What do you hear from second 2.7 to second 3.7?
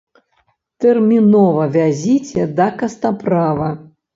кастаправа!